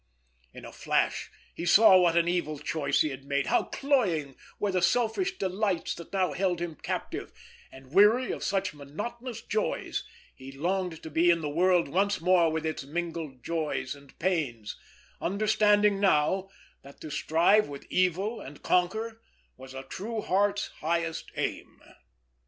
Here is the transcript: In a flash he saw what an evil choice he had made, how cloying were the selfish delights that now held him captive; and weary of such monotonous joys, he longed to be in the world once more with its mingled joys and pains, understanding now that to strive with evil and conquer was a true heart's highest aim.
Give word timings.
In 0.51 0.65
a 0.65 0.71
flash 0.71 1.29
he 1.53 1.63
saw 1.63 1.95
what 1.95 2.17
an 2.17 2.27
evil 2.27 2.57
choice 2.57 3.01
he 3.01 3.09
had 3.09 3.23
made, 3.23 3.45
how 3.45 3.65
cloying 3.65 4.35
were 4.57 4.71
the 4.71 4.81
selfish 4.81 5.37
delights 5.37 5.93
that 5.93 6.11
now 6.11 6.33
held 6.33 6.59
him 6.59 6.73
captive; 6.73 7.31
and 7.71 7.93
weary 7.93 8.31
of 8.31 8.43
such 8.43 8.73
monotonous 8.73 9.43
joys, 9.43 10.03
he 10.33 10.51
longed 10.51 11.03
to 11.03 11.11
be 11.11 11.29
in 11.29 11.41
the 11.41 11.49
world 11.49 11.87
once 11.87 12.19
more 12.19 12.51
with 12.51 12.65
its 12.65 12.83
mingled 12.83 13.43
joys 13.43 13.93
and 13.93 14.17
pains, 14.17 14.75
understanding 15.21 15.99
now 15.99 16.49
that 16.81 16.99
to 17.01 17.11
strive 17.11 17.67
with 17.69 17.85
evil 17.91 18.41
and 18.41 18.63
conquer 18.63 19.21
was 19.55 19.75
a 19.75 19.83
true 19.83 20.21
heart's 20.21 20.69
highest 20.79 21.31
aim. 21.35 21.79